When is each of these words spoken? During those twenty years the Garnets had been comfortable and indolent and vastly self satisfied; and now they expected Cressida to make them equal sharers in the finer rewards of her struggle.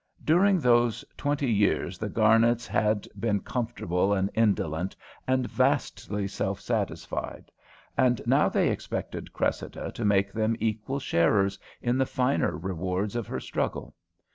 During 0.23 0.59
those 0.59 1.05
twenty 1.15 1.51
years 1.51 1.99
the 1.99 2.09
Garnets 2.09 2.65
had 2.65 3.07
been 3.19 3.39
comfortable 3.41 4.13
and 4.13 4.31
indolent 4.33 4.95
and 5.27 5.45
vastly 5.47 6.27
self 6.27 6.59
satisfied; 6.59 7.51
and 7.95 8.19
now 8.25 8.49
they 8.49 8.71
expected 8.71 9.31
Cressida 9.31 9.91
to 9.91 10.03
make 10.03 10.33
them 10.33 10.55
equal 10.59 10.97
sharers 10.99 11.59
in 11.83 11.99
the 11.99 12.07
finer 12.07 12.57
rewards 12.57 13.15
of 13.15 13.27
her 13.27 13.39
struggle. 13.39 13.93